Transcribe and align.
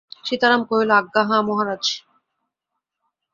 সীতারাম 0.25 0.61
কহিল, 0.69 0.89
আজ্ঞা 0.99 1.21
হাঁ 1.29 1.41
মহারাজ। 1.47 1.83